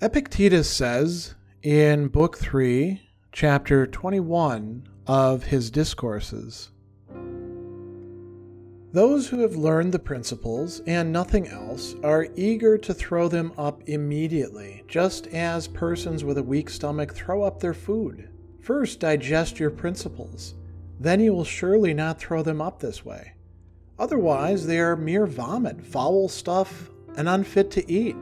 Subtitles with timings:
[0.00, 3.02] Epictetus says in Book 3,
[3.32, 6.70] Chapter 21 of his Discourses
[8.92, 13.82] Those who have learned the principles and nothing else are eager to throw them up
[13.88, 18.28] immediately, just as persons with a weak stomach throw up their food.
[18.60, 20.54] First, digest your principles,
[21.00, 23.32] then you will surely not throw them up this way.
[23.98, 28.14] Otherwise, they are mere vomit, foul stuff, and unfit to eat.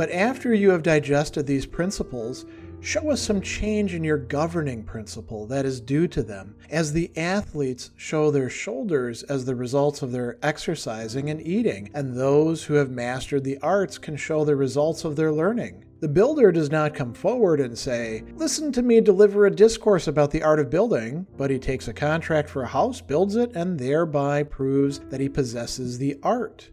[0.00, 2.46] But after you have digested these principles,
[2.80, 7.10] show us some change in your governing principle that is due to them, as the
[7.18, 12.72] athletes show their shoulders as the results of their exercising and eating, and those who
[12.76, 15.84] have mastered the arts can show the results of their learning.
[16.00, 20.30] The builder does not come forward and say, Listen to me deliver a discourse about
[20.30, 23.78] the art of building, but he takes a contract for a house, builds it, and
[23.78, 26.70] thereby proves that he possesses the art.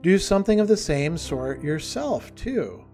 [0.00, 2.84] Do something of the same sort yourself, too.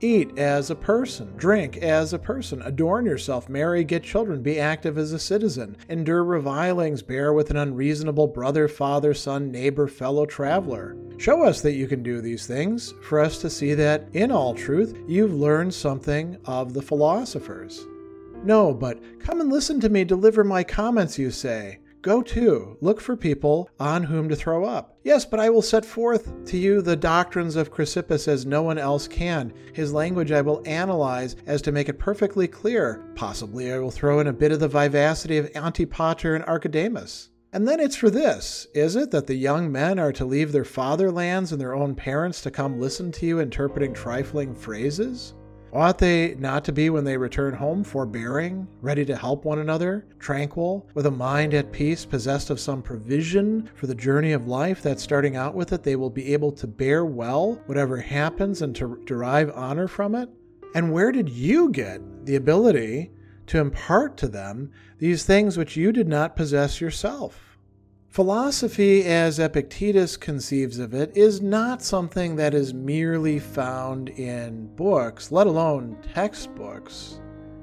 [0.00, 4.98] Eat as a person, drink as a person, adorn yourself, marry, get children, be active
[4.98, 10.96] as a citizen, endure revilings, bear with an unreasonable brother, father, son, neighbor, fellow traveler.
[11.18, 14.54] Show us that you can do these things, for us to see that, in all
[14.54, 17.86] truth, you've learned something of the philosophers.
[18.42, 21.78] No, but come and listen to me deliver my comments, you say.
[22.02, 24.98] Go to, look for people on whom to throw up.
[25.04, 28.76] Yes, but I will set forth to you the doctrines of Chrysippus as no one
[28.76, 29.52] else can.
[29.72, 33.04] His language I will analyze as to make it perfectly clear.
[33.14, 37.28] Possibly I will throw in a bit of the vivacity of Antipater and Archedemus.
[37.52, 40.64] And then it's for this, is it, that the young men are to leave their
[40.64, 45.34] fatherlands and their own parents to come listen to you interpreting trifling phrases?
[45.74, 50.04] Ought they not to be when they return home forbearing, ready to help one another,
[50.18, 54.82] tranquil, with a mind at peace, possessed of some provision for the journey of life
[54.82, 58.76] that starting out with it they will be able to bear well whatever happens and
[58.76, 60.28] to derive honor from it?
[60.74, 63.10] And where did you get the ability
[63.46, 67.51] to impart to them these things which you did not possess yourself?
[68.12, 75.32] Philosophy, as Epictetus conceives of it, is not something that is merely found in books,
[75.32, 77.22] let alone textbooks.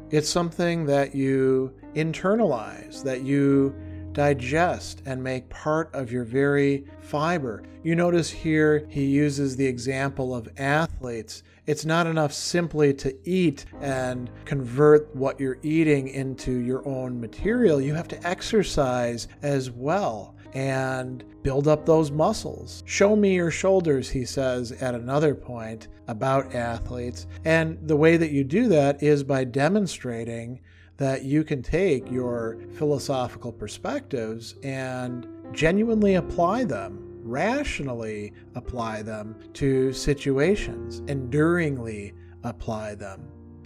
[0.10, 3.76] It's something that you internalize, that you
[4.12, 7.62] digest and make part of your very fiber.
[7.84, 11.44] You notice here he uses the example of athletes.
[11.68, 17.80] It's not enough simply to eat and convert what you're eating into your own material.
[17.80, 22.84] You have to exercise as well and build up those muscles.
[22.86, 27.28] Show me your shoulders, he says at another point about athletes.
[27.46, 30.60] And the way that you do that is by demonstrating
[30.98, 39.94] that you can take your philosophical perspectives and genuinely apply them rationally apply them to
[39.94, 43.22] situations, enduringly apply them.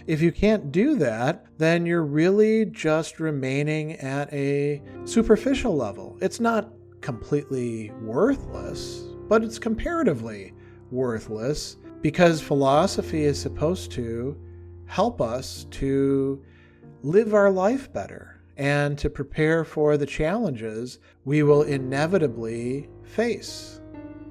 [0.06, 6.18] If you can't do that, then you're really just remaining at a superficial level.
[6.20, 6.70] It's not
[7.00, 10.52] completely worthless, but it's comparatively
[10.90, 14.38] worthless because philosophy is supposed to
[14.84, 16.44] help us to
[17.02, 23.80] live our life better and to prepare for the challenges we will inevitably face.